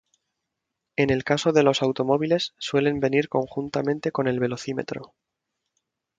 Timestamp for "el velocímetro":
4.27-5.13